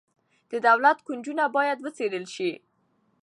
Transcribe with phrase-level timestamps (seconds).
[0.51, 2.51] د دولت کونجونه باید وڅیړل شي.